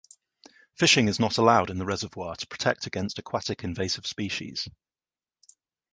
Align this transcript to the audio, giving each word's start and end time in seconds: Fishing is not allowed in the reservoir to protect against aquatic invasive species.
Fishing 0.79 1.07
is 1.07 1.19
not 1.19 1.37
allowed 1.37 1.69
in 1.69 1.77
the 1.77 1.85
reservoir 1.85 2.35
to 2.35 2.47
protect 2.47 2.87
against 2.87 3.19
aquatic 3.19 3.63
invasive 3.63 4.07
species. 4.07 4.67